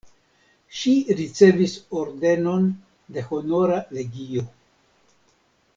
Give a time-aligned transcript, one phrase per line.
[0.77, 2.67] Ŝi ricevis ordenon
[3.17, 4.47] de Honora legio.